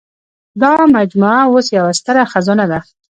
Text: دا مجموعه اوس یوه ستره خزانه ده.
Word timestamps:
دا 0.61 0.73
مجموعه 0.97 1.41
اوس 1.47 1.67
یوه 1.77 1.91
ستره 1.99 2.23
خزانه 2.31 2.65
ده. 2.71 2.79